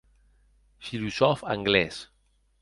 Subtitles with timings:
[0.87, 1.95] Filosòf anglés.